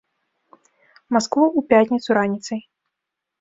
[1.15, 2.61] Маскву ў пятніцу раніцай.